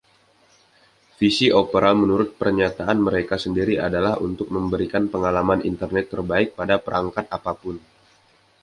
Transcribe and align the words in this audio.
Visi 1.21 1.47
Opera 1.61 1.91
menurut 2.01 2.29
pernyataan 2.41 2.97
mereka 3.07 3.35
sendiri 3.43 3.73
adalah 3.87 4.13
untuk 4.27 4.47
memberikan 4.55 5.03
pengalaman 5.13 5.59
internet 5.71 6.05
terbaik 6.13 6.47
pada 6.59 6.75
perangkat 6.85 7.25
apa 7.37 7.53
pun. 7.61 7.75